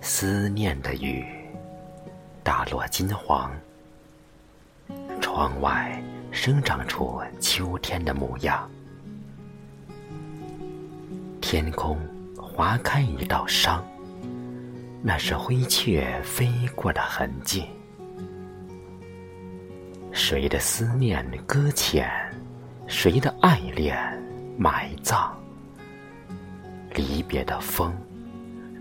[0.00, 1.24] 思念的雨，
[2.42, 3.50] 打落金黄。
[5.20, 8.68] 窗外生长出秋天的模样。
[11.40, 11.98] 天空
[12.36, 13.84] 划开一道伤，
[15.02, 17.66] 那是灰雀飞过的痕迹。
[20.12, 22.10] 谁的思念搁浅？
[22.86, 23.96] 谁的爱恋
[24.56, 25.30] 埋葬？
[26.94, 27.94] 离别的风，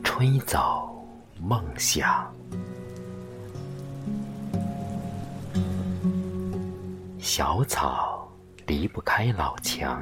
[0.04, 0.97] 吹走
[1.42, 2.32] 梦想。
[7.20, 8.28] 小草
[8.66, 10.02] 离不开老墙，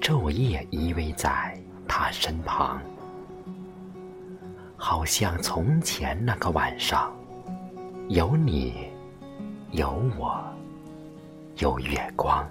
[0.00, 2.80] 昼夜依偎在他身旁，
[4.76, 7.14] 好像从前那个晚上，
[8.08, 8.88] 有你，
[9.70, 10.44] 有我，
[11.58, 12.46] 有月光。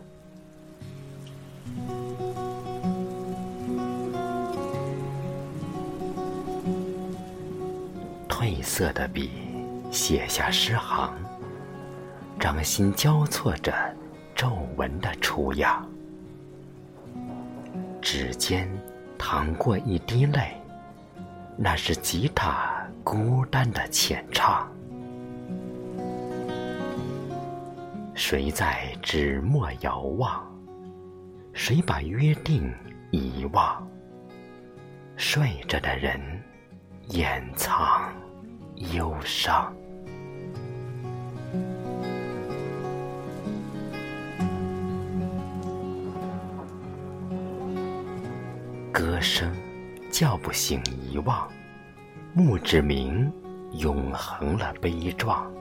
[8.43, 9.31] 褪色的笔
[9.89, 11.13] 写下诗行。
[12.37, 13.73] 掌心交错着
[14.35, 15.87] 皱纹的雏样，
[18.01, 18.69] 指尖
[19.17, 20.57] 淌过一滴泪，
[21.55, 24.69] 那是吉他孤单的浅唱。
[28.13, 30.45] 谁在纸墨遥望？
[31.53, 32.69] 谁把约定
[33.09, 33.87] 遗忘？
[35.15, 36.19] 睡着的人
[37.07, 38.11] 掩藏
[38.93, 39.73] 忧伤。
[48.91, 49.51] 歌声
[50.11, 51.47] 叫不醒遗忘，
[52.33, 53.31] 墓志铭
[53.79, 55.51] 永恒了悲壮。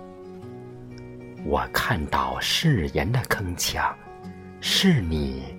[1.44, 3.92] 我看到誓言的铿锵，
[4.60, 5.56] 是你，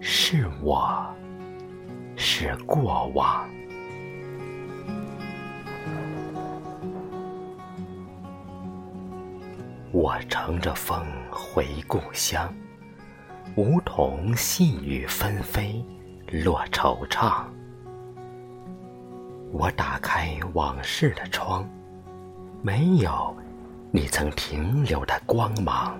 [0.00, 1.06] 是我，
[2.16, 3.48] 是过往。
[9.98, 12.54] 我乘着风回故乡，
[13.56, 15.82] 梧桐细雨纷飞。
[16.30, 17.44] 落惆怅，
[19.52, 21.66] 我打开往事的窗，
[22.60, 23.34] 没有
[23.90, 25.98] 你曾停留的光芒。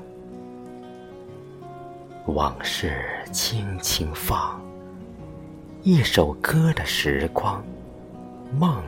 [2.27, 3.03] 往事
[3.33, 4.61] 轻轻放，
[5.81, 7.65] 一首歌的时光，
[8.59, 8.85] 梦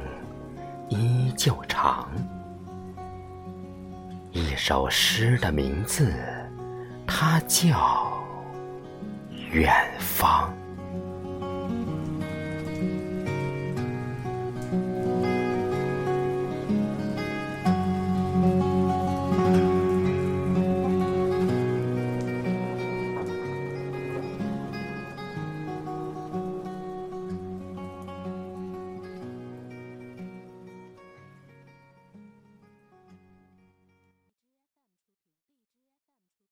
[0.91, 2.11] 依旧长。
[4.33, 6.13] 一首诗的名字，
[7.07, 8.13] 它叫
[9.51, 10.58] 远方。